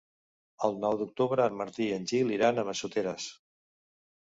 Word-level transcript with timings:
El 0.67 0.79
nou 0.85 0.97
d'octubre 1.01 1.45
en 1.51 1.59
Martí 1.59 1.87
i 1.89 1.91
en 1.99 2.09
Gil 2.15 2.33
iran 2.39 2.59
a 2.59 2.67
Massoteres. 2.73 3.31